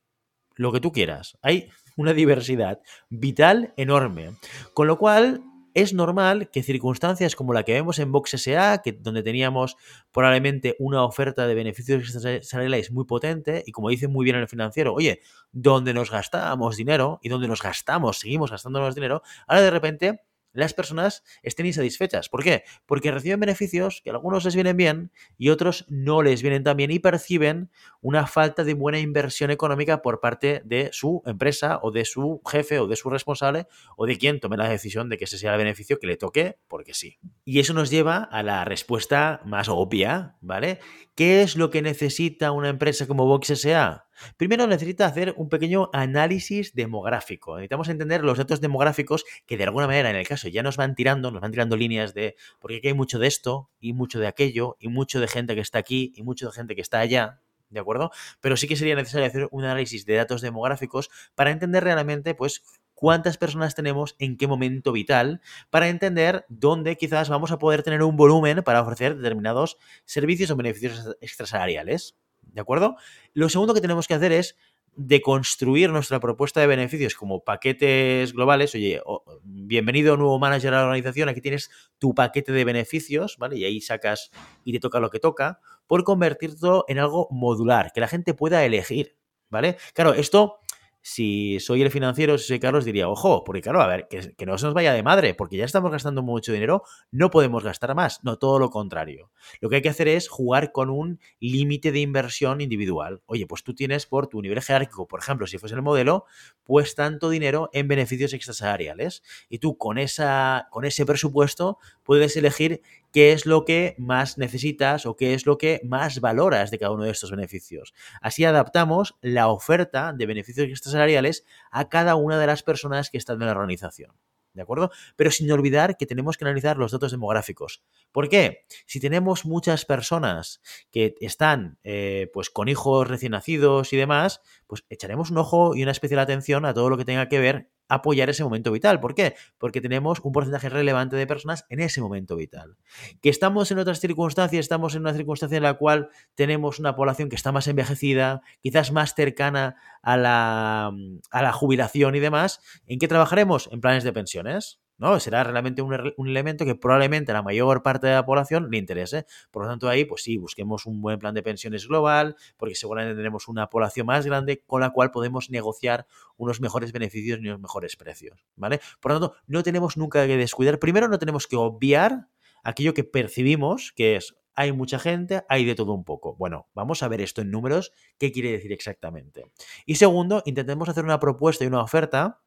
lo 0.56 0.72
que 0.72 0.80
tú 0.80 0.92
quieras. 0.92 1.38
Hay 1.42 1.70
una 1.96 2.12
diversidad 2.12 2.80
vital 3.08 3.72
enorme. 3.76 4.32
Con 4.74 4.86
lo 4.86 4.98
cual, 4.98 5.42
es 5.74 5.94
normal 5.94 6.50
que 6.50 6.62
circunstancias 6.62 7.34
como 7.34 7.52
la 7.52 7.62
que 7.62 7.72
vemos 7.72 7.98
en 7.98 8.12
Vox 8.12 8.30
SA, 8.36 8.82
que, 8.82 8.92
donde 8.92 9.22
teníamos 9.22 9.76
probablemente 10.12 10.76
una 10.78 11.04
oferta 11.04 11.46
de 11.46 11.54
beneficios 11.54 12.12
salariales 12.42 12.90
muy 12.90 13.04
potente, 13.04 13.62
y 13.66 13.72
como 13.72 13.88
dice 13.88 14.08
muy 14.08 14.24
bien 14.24 14.36
en 14.36 14.42
el 14.42 14.48
financiero, 14.48 14.94
oye, 14.94 15.20
donde 15.50 15.94
nos 15.94 16.10
gastábamos 16.10 16.76
dinero 16.76 17.18
y 17.22 17.28
donde 17.28 17.48
nos 17.48 17.62
gastamos, 17.62 18.18
seguimos 18.18 18.50
gastándonos 18.50 18.94
dinero, 18.94 19.22
ahora 19.46 19.62
de 19.62 19.70
repente 19.70 20.20
las 20.52 20.74
personas 20.74 21.22
estén 21.42 21.66
insatisfechas. 21.66 22.28
¿Por 22.28 22.42
qué? 22.42 22.64
Porque 22.86 23.10
reciben 23.10 23.40
beneficios 23.40 24.00
que 24.02 24.10
a 24.10 24.14
algunos 24.14 24.44
les 24.44 24.54
vienen 24.54 24.76
bien 24.76 25.12
y 25.38 25.50
otros 25.50 25.86
no 25.88 26.22
les 26.22 26.42
vienen 26.42 26.62
tan 26.62 26.76
bien 26.76 26.90
y 26.90 26.98
perciben 26.98 27.70
una 28.00 28.26
falta 28.26 28.64
de 28.64 28.74
buena 28.74 28.98
inversión 28.98 29.50
económica 29.50 30.02
por 30.02 30.20
parte 30.20 30.62
de 30.64 30.90
su 30.92 31.22
empresa 31.26 31.78
o 31.82 31.90
de 31.90 32.04
su 32.04 32.40
jefe 32.48 32.78
o 32.78 32.86
de 32.86 32.96
su 32.96 33.10
responsable 33.10 33.66
o 33.96 34.06
de 34.06 34.18
quien 34.18 34.40
tome 34.40 34.56
la 34.56 34.68
decisión 34.68 35.08
de 35.08 35.18
que 35.18 35.24
ese 35.24 35.38
sea 35.38 35.52
el 35.52 35.58
beneficio 35.58 35.98
que 35.98 36.06
le 36.06 36.16
toque 36.16 36.58
porque 36.68 36.94
sí. 36.94 37.18
Y 37.44 37.60
eso 37.60 37.74
nos 37.74 37.90
lleva 37.90 38.18
a 38.18 38.42
la 38.42 38.64
respuesta 38.64 39.40
más 39.44 39.68
obvia, 39.68 40.36
¿vale? 40.40 40.80
¿Qué 41.14 41.42
es 41.42 41.56
lo 41.56 41.70
que 41.70 41.82
necesita 41.82 42.52
una 42.52 42.68
empresa 42.68 43.06
como 43.06 43.26
Vox 43.26 43.48
SA? 43.48 44.06
Primero 44.36 44.66
necesita 44.66 45.06
hacer 45.06 45.34
un 45.36 45.48
pequeño 45.48 45.90
análisis 45.92 46.74
demográfico. 46.74 47.56
Necesitamos 47.56 47.88
entender 47.88 48.24
los 48.24 48.38
datos 48.38 48.60
demográficos 48.60 49.24
que 49.46 49.56
de 49.56 49.64
alguna 49.64 49.86
manera 49.86 50.10
en 50.10 50.16
el 50.16 50.26
caso 50.26 50.48
ya 50.48 50.62
nos 50.62 50.76
van 50.76 50.94
tirando, 50.94 51.30
nos 51.30 51.40
van 51.40 51.50
tirando 51.50 51.76
líneas 51.76 52.14
de, 52.14 52.36
porque 52.60 52.76
aquí 52.76 52.88
hay 52.88 52.94
mucho 52.94 53.18
de 53.18 53.26
esto 53.26 53.70
y 53.80 53.92
mucho 53.92 54.20
de 54.20 54.26
aquello 54.26 54.76
y 54.78 54.88
mucho 54.88 55.20
de 55.20 55.28
gente 55.28 55.54
que 55.54 55.60
está 55.60 55.78
aquí 55.78 56.12
y 56.14 56.22
mucho 56.22 56.46
de 56.46 56.52
gente 56.52 56.74
que 56.74 56.82
está 56.82 57.00
allá. 57.00 57.40
¿De 57.70 57.80
acuerdo? 57.80 58.10
Pero 58.40 58.58
sí 58.58 58.68
que 58.68 58.76
sería 58.76 58.94
necesario 58.94 59.26
hacer 59.26 59.48
un 59.50 59.64
análisis 59.64 60.04
de 60.04 60.16
datos 60.16 60.42
demográficos 60.42 61.08
para 61.34 61.50
entender 61.50 61.82
realmente, 61.82 62.34
pues, 62.34 62.62
cuántas 63.02 63.36
personas 63.36 63.74
tenemos 63.74 64.14
en 64.20 64.36
qué 64.36 64.46
momento 64.46 64.92
vital 64.92 65.40
para 65.70 65.88
entender 65.88 66.44
dónde 66.48 66.96
quizás 66.96 67.28
vamos 67.28 67.50
a 67.50 67.58
poder 67.58 67.82
tener 67.82 68.02
un 68.02 68.16
volumen 68.16 68.62
para 68.62 68.82
ofrecer 68.82 69.16
determinados 69.16 69.76
servicios 70.04 70.50
o 70.52 70.56
beneficios 70.56 71.16
extrasalariales. 71.20 72.14
¿De 72.42 72.60
acuerdo? 72.60 72.96
Lo 73.32 73.48
segundo 73.48 73.74
que 73.74 73.80
tenemos 73.80 74.06
que 74.06 74.14
hacer 74.14 74.32
es 74.32 74.56
de 74.94 75.22
construir 75.22 75.90
nuestra 75.90 76.20
propuesta 76.20 76.60
de 76.60 76.66
beneficios 76.66 77.14
como 77.14 77.44
paquetes 77.44 78.34
globales. 78.34 78.74
Oye, 78.74 79.00
bienvenido 79.42 80.16
nuevo 80.18 80.38
manager 80.38 80.74
a 80.74 80.78
la 80.78 80.84
organización, 80.84 81.30
aquí 81.30 81.40
tienes 81.40 81.70
tu 81.98 82.14
paquete 82.14 82.52
de 82.52 82.64
beneficios, 82.64 83.38
¿vale? 83.38 83.56
Y 83.56 83.64
ahí 83.64 83.80
sacas 83.80 84.30
y 84.64 84.72
te 84.72 84.80
toca 84.80 85.00
lo 85.00 85.08
que 85.08 85.18
toca, 85.18 85.60
por 85.86 86.04
convertirlo 86.04 86.84
en 86.88 86.98
algo 86.98 87.28
modular, 87.30 87.92
que 87.94 88.00
la 88.00 88.08
gente 88.08 88.34
pueda 88.34 88.64
elegir, 88.64 89.16
¿vale? 89.48 89.78
Claro, 89.94 90.12
esto 90.12 90.58
si 91.02 91.58
soy 91.60 91.82
el 91.82 91.90
financiero, 91.90 92.38
si 92.38 92.46
soy 92.46 92.60
Carlos, 92.60 92.84
diría, 92.84 93.08
ojo, 93.08 93.44
porque 93.44 93.60
claro, 93.60 93.82
a 93.82 93.86
ver, 93.86 94.06
que, 94.08 94.34
que, 94.34 94.46
no 94.46 94.56
se 94.56 94.66
nos 94.66 94.74
vaya 94.74 94.92
de 94.92 95.02
madre, 95.02 95.34
porque 95.34 95.56
ya 95.56 95.64
estamos 95.64 95.90
gastando 95.90 96.22
mucho 96.22 96.52
dinero, 96.52 96.84
no 97.10 97.30
podemos 97.30 97.64
gastar 97.64 97.94
más, 97.94 98.20
no, 98.22 98.38
todo 98.38 98.58
lo 98.58 98.70
contrario. 98.70 99.30
Lo 99.60 99.68
que 99.68 99.76
hay 99.76 99.82
que 99.82 99.88
hacer 99.88 100.08
es 100.08 100.28
jugar 100.28 100.72
con 100.72 100.90
un 100.90 101.20
límite 101.40 101.92
de 101.92 102.00
inversión 102.00 102.60
individual. 102.60 103.22
Oye, 103.26 103.46
pues 103.46 103.64
tú 103.64 103.74
tienes 103.74 104.06
por 104.06 104.28
tu 104.28 104.40
nivel 104.40 104.62
jerárquico, 104.62 105.08
por 105.08 105.20
ejemplo, 105.20 105.46
si 105.46 105.58
fuese 105.58 105.74
el 105.74 105.82
modelo, 105.82 106.24
pues 106.64 106.94
tanto 106.94 107.30
dinero 107.30 107.68
en 107.72 107.88
beneficios 107.88 108.32
extrasalariales. 108.32 109.22
Y 109.48 109.58
tú 109.58 109.76
con, 109.76 109.98
esa, 109.98 110.68
con 110.70 110.84
ese 110.84 111.04
presupuesto 111.04 111.78
puedes 112.02 112.36
elegir 112.36 112.82
qué 113.12 113.32
es 113.32 113.46
lo 113.46 113.64
que 113.64 113.94
más 113.98 114.38
necesitas 114.38 115.06
o 115.06 115.16
qué 115.16 115.34
es 115.34 115.46
lo 115.46 115.58
que 115.58 115.80
más 115.84 116.20
valoras 116.20 116.70
de 116.70 116.78
cada 116.78 116.92
uno 116.92 117.04
de 117.04 117.10
estos 117.10 117.30
beneficios. 117.30 117.94
Así 118.20 118.44
adaptamos 118.44 119.16
la 119.20 119.48
oferta 119.48 120.12
de 120.12 120.26
beneficios 120.26 120.68
extrasalariales 120.68 121.44
a 121.70 121.88
cada 121.88 122.14
una 122.14 122.38
de 122.38 122.46
las 122.46 122.62
personas 122.62 123.10
que 123.10 123.18
están 123.18 123.40
en 123.40 123.46
la 123.46 123.52
organización. 123.52 124.12
¿De 124.54 124.60
acuerdo? 124.60 124.90
Pero 125.16 125.30
sin 125.30 125.50
olvidar 125.50 125.96
que 125.96 126.04
tenemos 126.04 126.36
que 126.36 126.44
analizar 126.44 126.76
los 126.76 126.92
datos 126.92 127.10
demográficos. 127.10 127.82
¿Por 128.10 128.28
qué? 128.28 128.66
Si 128.86 129.00
tenemos 129.00 129.46
muchas 129.46 129.86
personas 129.86 130.60
que 130.90 131.14
están 131.20 131.78
eh, 131.84 132.30
pues 132.34 132.50
con 132.50 132.68
hijos 132.68 133.08
recién 133.08 133.32
nacidos 133.32 133.94
y 133.94 133.96
demás, 133.96 134.42
pues 134.66 134.84
echaremos 134.90 135.30
un 135.30 135.38
ojo 135.38 135.74
y 135.74 135.82
una 135.82 135.92
especial 135.92 136.20
atención 136.20 136.66
a 136.66 136.74
todo 136.74 136.90
lo 136.90 136.98
que 136.98 137.06
tenga 137.06 137.30
que 137.30 137.40
ver 137.40 137.70
apoyar 137.94 138.30
ese 138.30 138.44
momento 138.44 138.72
vital. 138.72 139.00
¿Por 139.00 139.14
qué? 139.14 139.34
Porque 139.58 139.80
tenemos 139.80 140.20
un 140.20 140.32
porcentaje 140.32 140.68
relevante 140.68 141.16
de 141.16 141.26
personas 141.26 141.66
en 141.68 141.80
ese 141.80 142.00
momento 142.00 142.36
vital. 142.36 142.76
Que 143.20 143.30
estamos 143.30 143.70
en 143.70 143.78
otras 143.78 144.00
circunstancias, 144.00 144.60
estamos 144.60 144.94
en 144.94 145.02
una 145.02 145.14
circunstancia 145.14 145.56
en 145.56 145.62
la 145.62 145.74
cual 145.74 146.10
tenemos 146.34 146.78
una 146.78 146.96
población 146.96 147.28
que 147.28 147.36
está 147.36 147.52
más 147.52 147.68
envejecida, 147.68 148.42
quizás 148.60 148.92
más 148.92 149.14
cercana 149.14 149.76
a 150.02 150.16
la, 150.16 150.92
a 151.30 151.42
la 151.42 151.52
jubilación 151.52 152.14
y 152.14 152.20
demás, 152.20 152.60
¿en 152.86 152.98
qué 152.98 153.08
trabajaremos? 153.08 153.68
En 153.72 153.80
planes 153.80 154.04
de 154.04 154.12
pensiones. 154.12 154.81
¿No? 155.02 155.18
Será 155.18 155.42
realmente 155.42 155.82
un, 155.82 156.28
elemento 156.28 156.64
que 156.64 156.76
probablemente 156.76 157.32
a 157.32 157.34
la 157.34 157.42
mayor 157.42 157.82
parte 157.82 158.06
de 158.06 158.14
la 158.14 158.24
población 158.24 158.68
le 158.70 158.78
interese. 158.78 159.26
Por 159.50 159.64
lo 159.64 159.68
tanto, 159.68 159.88
ahí, 159.88 160.04
pues 160.04 160.22
sí, 160.22 160.38
busquemos 160.38 160.86
un 160.86 161.02
buen 161.02 161.18
plan 161.18 161.34
de 161.34 161.42
pensiones 161.42 161.88
global, 161.88 162.36
porque 162.56 162.76
seguramente 162.76 163.16
tenemos 163.16 163.48
una 163.48 163.68
población 163.68 164.06
más 164.06 164.24
grande 164.24 164.62
con 164.64 164.80
la 164.80 164.90
cual 164.90 165.10
podemos 165.10 165.50
negociar 165.50 166.06
unos 166.36 166.60
mejores 166.60 166.92
beneficios 166.92 167.40
y 167.42 167.48
unos 167.48 167.58
mejores 167.58 167.96
precios, 167.96 168.46
¿vale? 168.54 168.80
Por 169.00 169.10
lo 169.12 169.18
tanto, 169.18 169.36
no 169.48 169.64
tenemos 169.64 169.96
nunca 169.96 170.24
que 170.28 170.36
descuidar. 170.36 170.78
Primero, 170.78 171.08
no 171.08 171.18
tenemos 171.18 171.48
que 171.48 171.56
obviar 171.56 172.28
aquello 172.62 172.94
que 172.94 173.02
percibimos, 173.02 173.92
que 173.96 174.14
es 174.14 174.36
hay 174.54 174.70
mucha 174.70 175.00
gente, 175.00 175.42
hay 175.48 175.64
de 175.64 175.74
todo 175.74 175.94
un 175.94 176.04
poco. 176.04 176.36
Bueno, 176.36 176.68
vamos 176.74 177.02
a 177.02 177.08
ver 177.08 177.20
esto 177.22 177.40
en 177.40 177.50
números, 177.50 177.90
qué 178.18 178.30
quiere 178.30 178.52
decir 178.52 178.70
exactamente. 178.70 179.50
Y 179.84 179.96
segundo, 179.96 180.42
intentemos 180.44 180.88
hacer 180.88 181.02
una 181.02 181.18
propuesta 181.18 181.64
y 181.64 181.66
una 181.66 181.82
oferta 181.82 182.42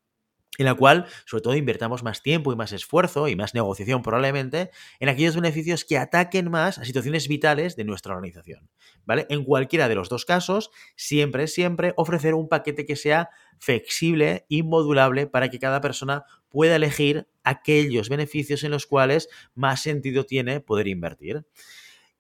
en 0.58 0.66
la 0.66 0.74
cual, 0.74 1.06
sobre 1.26 1.42
todo, 1.42 1.56
invertamos 1.56 2.04
más 2.04 2.22
tiempo 2.22 2.52
y 2.52 2.56
más 2.56 2.72
esfuerzo 2.72 3.28
y 3.28 3.36
más 3.36 3.54
negociación 3.54 4.02
probablemente 4.02 4.72
en 5.00 5.10
aquellos 5.10 5.36
beneficios 5.36 5.86
que 5.86 5.98
ataquen 5.98 6.50
más 6.50 6.78
a 6.78 6.86
situaciones 6.86 7.28
vitales 7.28 7.76
de 7.76 7.84
nuestra 7.84 8.14
organización. 8.14 8.70
¿Vale? 9.06 9.28
En 9.30 9.44
cualquiera 9.44 9.88
de 9.88 9.96
los 9.96 10.10
dos 10.10 10.26
casos, 10.26 10.72
siempre, 10.96 11.48
siempre 11.48 11.94
ofrecer 11.98 12.34
un 12.34 12.50
paquete 12.50 12.86
que 12.86 12.96
sea 12.96 13.30
flexible 13.60 14.46
y 14.50 14.64
modulable 14.64 15.28
para 15.28 15.50
que 15.50 15.60
cada 15.60 15.82
persona 15.82 16.24
pueda 16.50 16.76
elegir 16.76 17.28
aquellos 17.44 18.10
beneficios 18.10 18.64
en 18.64 18.72
los 18.72 18.88
cuales 18.88 19.30
más 19.54 19.82
sentido 19.82 20.26
tiene 20.26 20.62
poder 20.62 20.88
invertir. 20.88 21.46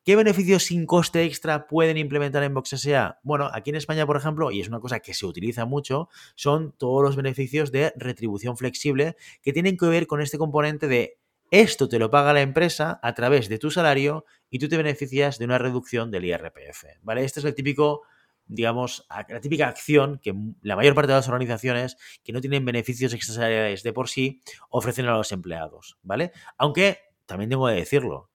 ¿Qué 0.05 0.15
beneficios 0.15 0.65
sin 0.65 0.85
coste 0.85 1.23
extra 1.23 1.65
pueden 1.65 1.97
implementar 1.97 2.43
en 2.43 2.53
BoxSA? 2.53 3.21
Bueno, 3.23 3.49
aquí 3.51 3.71
en 3.71 3.77
España, 3.77 4.05
por 4.05 4.17
ejemplo, 4.17 4.51
y 4.51 4.61
es 4.61 4.67
una 4.67 4.79
cosa 4.79 4.99
que 4.99 5.15
se 5.15 5.25
utiliza 5.25 5.65
mucho, 5.65 6.09
son 6.35 6.73
todos 6.77 7.01
los 7.01 7.15
beneficios 7.15 7.71
de 7.71 7.91
retribución 7.95 8.55
flexible 8.55 9.17
que 9.41 9.51
tienen 9.51 9.77
que 9.77 9.87
ver 9.87 10.05
con 10.05 10.21
este 10.21 10.37
componente 10.37 10.87
de 10.87 11.17
esto 11.49 11.89
te 11.89 11.97
lo 11.97 12.11
paga 12.11 12.33
la 12.33 12.41
empresa 12.41 12.99
a 13.01 13.15
través 13.15 13.49
de 13.49 13.57
tu 13.57 13.71
salario 13.71 14.25
y 14.51 14.59
tú 14.59 14.69
te 14.69 14.77
beneficias 14.77 15.39
de 15.39 15.45
una 15.45 15.57
reducción 15.57 16.11
del 16.11 16.25
IRPF, 16.25 16.85
¿vale? 17.01 17.23
Este 17.23 17.39
es 17.39 17.45
el 17.45 17.55
típico 17.55 18.03
digamos, 18.45 19.07
la 19.09 19.41
típica 19.41 19.67
acción 19.67 20.19
que 20.21 20.35
la 20.61 20.75
mayor 20.75 20.93
parte 20.93 21.13
de 21.13 21.17
las 21.17 21.27
organizaciones 21.27 21.97
que 22.23 22.31
no 22.31 22.41
tienen 22.41 22.63
beneficios 22.63 23.11
extrasalariales 23.11 23.81
de 23.81 23.91
por 23.91 24.07
sí 24.07 24.43
ofrecen 24.69 25.07
a 25.07 25.17
los 25.17 25.31
empleados, 25.31 25.97
¿vale? 26.03 26.31
Aunque 26.59 26.99
también 27.25 27.49
tengo 27.49 27.65
que 27.65 27.73
decirlo, 27.73 28.29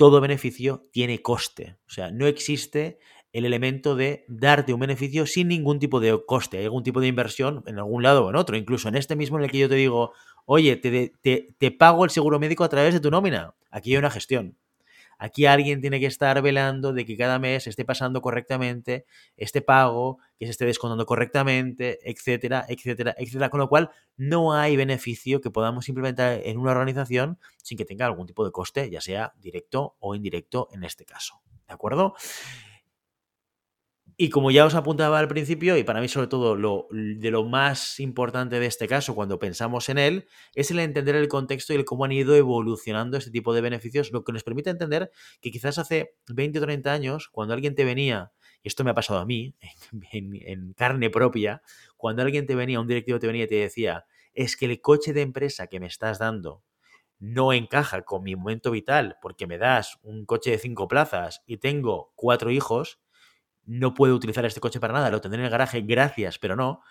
todo 0.00 0.22
beneficio 0.22 0.88
tiene 0.92 1.20
coste. 1.20 1.76
O 1.86 1.90
sea, 1.90 2.10
no 2.10 2.26
existe 2.26 2.98
el 3.34 3.44
elemento 3.44 3.96
de 3.96 4.24
darte 4.28 4.72
un 4.72 4.80
beneficio 4.80 5.26
sin 5.26 5.48
ningún 5.48 5.78
tipo 5.78 6.00
de 6.00 6.18
coste. 6.26 6.56
Hay 6.56 6.64
algún 6.64 6.82
tipo 6.82 7.02
de 7.02 7.06
inversión 7.06 7.62
en 7.66 7.76
algún 7.76 8.02
lado 8.02 8.24
o 8.24 8.30
en 8.30 8.36
otro. 8.36 8.56
Incluso 8.56 8.88
en 8.88 8.94
este 8.94 9.14
mismo 9.14 9.36
en 9.36 9.44
el 9.44 9.50
que 9.50 9.58
yo 9.58 9.68
te 9.68 9.74
digo, 9.74 10.14
oye, 10.46 10.76
te, 10.76 11.12
te, 11.20 11.48
te 11.58 11.70
pago 11.70 12.06
el 12.06 12.10
seguro 12.10 12.38
médico 12.38 12.64
a 12.64 12.70
través 12.70 12.94
de 12.94 13.00
tu 13.00 13.10
nómina. 13.10 13.54
Aquí 13.70 13.90
hay 13.92 13.98
una 13.98 14.08
gestión. 14.08 14.56
Aquí 15.22 15.44
alguien 15.44 15.82
tiene 15.82 16.00
que 16.00 16.06
estar 16.06 16.40
velando 16.40 16.94
de 16.94 17.04
que 17.04 17.14
cada 17.14 17.38
mes 17.38 17.66
esté 17.66 17.84
pasando 17.84 18.22
correctamente 18.22 19.04
este 19.36 19.60
pago, 19.60 20.18
que 20.38 20.46
se 20.46 20.52
esté 20.52 20.64
descontando 20.64 21.04
correctamente, 21.04 21.98
etcétera, 22.10 22.64
etcétera, 22.66 23.14
etcétera. 23.18 23.50
Con 23.50 23.60
lo 23.60 23.68
cual, 23.68 23.90
no 24.16 24.54
hay 24.54 24.76
beneficio 24.76 25.42
que 25.42 25.50
podamos 25.50 25.90
implementar 25.90 26.40
en 26.42 26.56
una 26.56 26.70
organización 26.70 27.38
sin 27.58 27.76
que 27.76 27.84
tenga 27.84 28.06
algún 28.06 28.26
tipo 28.26 28.46
de 28.46 28.50
coste, 28.50 28.88
ya 28.88 29.02
sea 29.02 29.34
directo 29.36 29.94
o 29.98 30.14
indirecto 30.14 30.68
en 30.72 30.84
este 30.84 31.04
caso. 31.04 31.42
¿De 31.68 31.74
acuerdo? 31.74 32.14
Y 34.22 34.28
como 34.28 34.50
ya 34.50 34.66
os 34.66 34.74
apuntaba 34.74 35.18
al 35.18 35.28
principio, 35.28 35.78
y 35.78 35.82
para 35.82 36.02
mí 36.02 36.06
sobre 36.06 36.26
todo 36.26 36.54
lo, 36.54 36.88
de 36.90 37.30
lo 37.30 37.42
más 37.46 37.98
importante 38.00 38.60
de 38.60 38.66
este 38.66 38.86
caso 38.86 39.14
cuando 39.14 39.38
pensamos 39.38 39.88
en 39.88 39.96
él, 39.96 40.28
es 40.54 40.70
el 40.70 40.78
entender 40.80 41.16
el 41.16 41.26
contexto 41.26 41.72
y 41.72 41.76
el 41.76 41.86
cómo 41.86 42.04
han 42.04 42.12
ido 42.12 42.36
evolucionando 42.36 43.16
este 43.16 43.30
tipo 43.30 43.54
de 43.54 43.62
beneficios, 43.62 44.12
lo 44.12 44.22
que 44.22 44.34
nos 44.34 44.44
permite 44.44 44.68
entender 44.68 45.10
que 45.40 45.50
quizás 45.50 45.78
hace 45.78 46.16
20 46.28 46.58
o 46.58 46.62
30 46.62 46.92
años, 46.92 47.30
cuando 47.32 47.54
alguien 47.54 47.74
te 47.74 47.86
venía, 47.86 48.30
y 48.62 48.68
esto 48.68 48.84
me 48.84 48.90
ha 48.90 48.94
pasado 48.94 49.20
a 49.20 49.24
mí, 49.24 49.54
en, 50.12 50.32
en 50.34 50.74
carne 50.74 51.08
propia, 51.08 51.62
cuando 51.96 52.20
alguien 52.20 52.46
te 52.46 52.54
venía, 52.54 52.78
un 52.78 52.88
directivo 52.88 53.18
te 53.20 53.26
venía 53.26 53.44
y 53.44 53.48
te 53.48 53.54
decía, 53.54 54.04
es 54.34 54.54
que 54.54 54.66
el 54.66 54.82
coche 54.82 55.14
de 55.14 55.22
empresa 55.22 55.66
que 55.68 55.80
me 55.80 55.86
estás 55.86 56.18
dando 56.18 56.62
no 57.18 57.54
encaja 57.54 58.02
con 58.02 58.22
mi 58.22 58.36
momento 58.36 58.70
vital 58.70 59.16
porque 59.22 59.46
me 59.46 59.56
das 59.56 59.98
un 60.02 60.26
coche 60.26 60.50
de 60.50 60.58
cinco 60.58 60.88
plazas 60.88 61.42
y 61.46 61.56
tengo 61.56 62.12
cuatro 62.16 62.50
hijos, 62.50 63.00
no 63.70 63.94
puedo 63.94 64.16
utilizar 64.16 64.44
este 64.44 64.60
coche 64.60 64.80
para 64.80 64.92
nada, 64.92 65.10
lo 65.10 65.20
tendré 65.20 65.40
en 65.40 65.44
el 65.44 65.50
garaje, 65.50 65.82
gracias, 65.82 66.38
pero 66.38 66.56
no, 66.56 66.82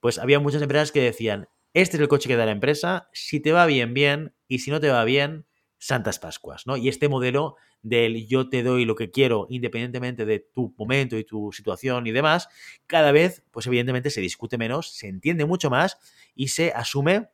pues 0.00 0.18
había 0.18 0.40
muchas 0.40 0.62
empresas 0.62 0.90
que 0.90 1.02
decían, 1.02 1.48
este 1.74 1.96
es 1.96 2.00
el 2.00 2.08
coche 2.08 2.28
que 2.28 2.36
da 2.36 2.46
la 2.46 2.52
empresa, 2.52 3.10
si 3.12 3.40
te 3.40 3.52
va 3.52 3.66
bien, 3.66 3.92
bien, 3.92 4.34
y 4.48 4.60
si 4.60 4.70
no 4.70 4.80
te 4.80 4.88
va 4.88 5.04
bien, 5.04 5.46
Santas 5.76 6.18
Pascuas, 6.18 6.66
¿no? 6.66 6.78
Y 6.78 6.88
este 6.88 7.10
modelo 7.10 7.56
del 7.82 8.26
yo 8.26 8.48
te 8.48 8.62
doy 8.62 8.86
lo 8.86 8.94
que 8.94 9.10
quiero 9.10 9.46
independientemente 9.50 10.24
de 10.24 10.38
tu 10.38 10.74
momento 10.78 11.18
y 11.18 11.24
tu 11.24 11.52
situación 11.52 12.06
y 12.06 12.12
demás, 12.12 12.48
cada 12.86 13.12
vez, 13.12 13.44
pues 13.50 13.66
evidentemente 13.66 14.08
se 14.08 14.22
discute 14.22 14.56
menos, 14.56 14.94
se 14.94 15.08
entiende 15.08 15.44
mucho 15.44 15.68
más 15.68 15.98
y 16.34 16.48
se 16.48 16.72
asume 16.72 17.28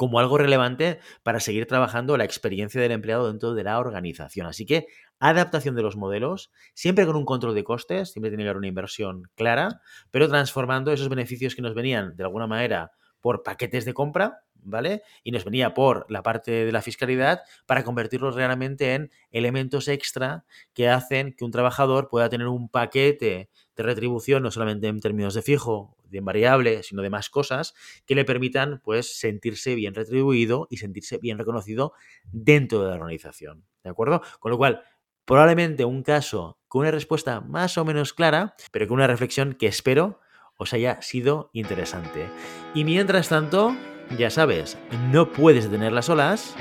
como 0.00 0.18
algo 0.18 0.38
relevante 0.38 0.98
para 1.22 1.40
seguir 1.40 1.66
trabajando 1.66 2.16
la 2.16 2.24
experiencia 2.24 2.80
del 2.80 2.92
empleado 2.92 3.30
dentro 3.30 3.52
de 3.52 3.64
la 3.64 3.78
organización. 3.78 4.46
Así 4.46 4.64
que 4.64 4.86
adaptación 5.18 5.74
de 5.74 5.82
los 5.82 5.94
modelos, 5.94 6.50
siempre 6.72 7.04
con 7.04 7.16
un 7.16 7.26
control 7.26 7.54
de 7.54 7.64
costes, 7.64 8.10
siempre 8.10 8.30
tiene 8.30 8.44
que 8.44 8.48
haber 8.48 8.56
una 8.56 8.68
inversión 8.68 9.24
clara, 9.34 9.82
pero 10.10 10.26
transformando 10.26 10.90
esos 10.90 11.10
beneficios 11.10 11.54
que 11.54 11.60
nos 11.60 11.74
venían 11.74 12.16
de 12.16 12.24
alguna 12.24 12.46
manera 12.46 12.92
por 13.20 13.42
paquetes 13.42 13.84
de 13.84 13.92
compra, 13.92 14.38
¿vale? 14.54 15.02
Y 15.22 15.32
nos 15.32 15.44
venía 15.44 15.74
por 15.74 16.06
la 16.08 16.22
parte 16.22 16.64
de 16.64 16.72
la 16.72 16.80
fiscalidad 16.80 17.42
para 17.66 17.84
convertirlos 17.84 18.34
realmente 18.34 18.94
en 18.94 19.10
elementos 19.32 19.86
extra 19.86 20.46
que 20.72 20.88
hacen 20.88 21.34
que 21.36 21.44
un 21.44 21.50
trabajador 21.50 22.08
pueda 22.08 22.30
tener 22.30 22.46
un 22.48 22.70
paquete 22.70 23.50
de 23.76 23.82
retribución, 23.82 24.42
no 24.42 24.50
solamente 24.50 24.88
en 24.88 25.00
términos 25.00 25.34
de 25.34 25.42
fijo, 25.42 25.94
de 26.10 26.20
variable, 26.20 26.82
sino 26.82 27.02
de 27.02 27.10
más 27.10 27.30
cosas, 27.30 27.74
que 28.06 28.14
le 28.14 28.24
permitan 28.24 28.80
pues 28.82 29.18
sentirse 29.18 29.74
bien 29.74 29.94
retribuido 29.94 30.66
y 30.70 30.78
sentirse 30.78 31.18
bien 31.18 31.38
reconocido 31.38 31.92
dentro 32.24 32.82
de 32.82 32.90
la 32.90 32.96
organización. 32.96 33.64
¿De 33.82 33.90
acuerdo? 33.90 34.22
Con 34.38 34.50
lo 34.50 34.58
cual, 34.58 34.82
probablemente 35.24 35.84
un 35.84 36.02
caso 36.02 36.58
con 36.68 36.82
una 36.82 36.90
respuesta 36.90 37.40
más 37.40 37.78
o 37.78 37.84
menos 37.84 38.12
clara, 38.12 38.54
pero 38.70 38.86
con 38.86 38.96
una 38.96 39.06
reflexión 39.06 39.54
que 39.54 39.66
espero 39.66 40.20
os 40.56 40.72
haya 40.74 41.00
sido 41.00 41.50
interesante. 41.52 42.28
Y 42.74 42.84
mientras 42.84 43.28
tanto, 43.28 43.74
ya 44.18 44.30
sabes, 44.30 44.76
no 45.10 45.32
puedes 45.32 45.64
detener 45.64 45.92
las 45.92 46.10
olas, 46.10 46.54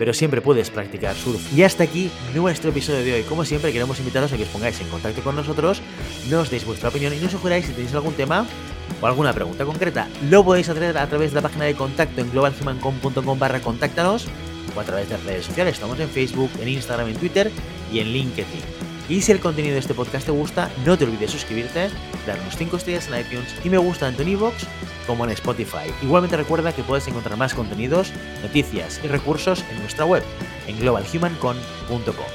pero 0.00 0.14
siempre 0.14 0.40
puedes 0.40 0.70
practicar 0.70 1.14
surf. 1.14 1.52
Y 1.52 1.62
hasta 1.62 1.84
aquí 1.84 2.10
nuestro 2.34 2.70
episodio 2.70 3.04
de 3.04 3.14
hoy. 3.14 3.22
Como 3.22 3.44
siempre, 3.44 3.72
queremos 3.72 3.98
invitaros 3.98 4.32
a 4.32 4.36
que 4.36 4.44
os 4.44 4.48
pongáis 4.48 4.80
en 4.80 4.88
contacto 4.88 5.22
con 5.22 5.36
nosotros, 5.36 5.82
nos 6.30 6.50
deis 6.50 6.64
vuestra 6.64 6.88
opinión 6.88 7.12
y 7.12 7.18
nos 7.18 7.32
sugeráis 7.32 7.66
si 7.66 7.72
tenéis 7.72 7.94
algún 7.94 8.14
tema 8.14 8.46
o 9.00 9.06
alguna 9.06 9.32
pregunta 9.32 9.64
concreta. 9.64 10.08
Lo 10.28 10.44
podéis 10.44 10.68
hacer 10.68 10.96
a 10.96 11.06
través 11.06 11.30
de 11.30 11.36
la 11.36 11.42
página 11.42 11.64
de 11.64 11.74
contacto 11.74 12.20
en 12.20 12.30
globalhumancom.com 12.30 13.38
barra 13.38 13.60
contáctanos 13.60 14.26
o 14.74 14.80
a 14.80 14.84
través 14.84 15.08
de 15.08 15.16
redes 15.18 15.46
sociales. 15.46 15.74
Estamos 15.74 15.98
en 16.00 16.08
Facebook, 16.08 16.50
en 16.60 16.68
Instagram, 16.68 17.08
en 17.08 17.16
Twitter 17.16 17.50
y 17.92 18.00
en 18.00 18.08
LinkedIn. 18.08 18.90
Y 19.08 19.22
si 19.22 19.32
el 19.32 19.40
contenido 19.40 19.74
de 19.74 19.80
este 19.80 19.92
podcast 19.92 20.26
te 20.26 20.30
gusta, 20.30 20.70
no 20.86 20.96
te 20.96 21.04
olvides 21.04 21.32
suscribirte, 21.32 21.90
darnos 22.28 22.56
5 22.56 22.76
estrellas 22.76 23.08
en 23.08 23.20
iTunes 23.20 23.52
y 23.64 23.68
me 23.68 23.78
gusta 23.78 24.06
tanto 24.06 24.22
en 24.22 24.28
iVoox 24.28 24.54
como 25.04 25.24
en 25.24 25.30
Spotify. 25.32 25.92
Igualmente 26.00 26.36
recuerda 26.36 26.72
que 26.72 26.84
puedes 26.84 27.08
encontrar 27.08 27.36
más 27.36 27.52
contenidos, 27.52 28.12
noticias 28.40 29.00
y 29.02 29.08
recursos 29.08 29.64
en 29.68 29.80
nuestra 29.80 30.04
web, 30.04 30.22
en 30.68 30.78
globalhumancon.com. 30.78 32.26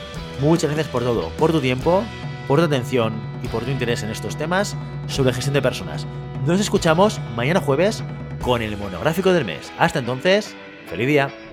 Muchas 0.41 0.69
gracias 0.69 0.89
por 0.89 1.03
todo, 1.03 1.29
por 1.37 1.53
tu 1.53 1.61
tiempo, 1.61 2.03
por 2.45 2.59
tu 2.59 2.65
atención 2.65 3.13
y 3.41 3.47
por 3.47 3.63
tu 3.63 3.71
interés 3.71 4.03
en 4.03 4.09
estos 4.09 4.35
temas 4.35 4.75
sobre 5.07 5.31
gestión 5.31 5.53
de 5.53 5.61
personas. 5.61 6.05
Nos 6.45 6.59
escuchamos 6.59 7.19
mañana 7.35 7.59
jueves 7.59 8.03
con 8.43 8.61
el 8.61 8.77
monográfico 8.77 9.33
del 9.33 9.45
mes. 9.45 9.71
Hasta 9.79 9.97
entonces, 9.97 10.55
feliz 10.87 11.07
día. 11.07 11.44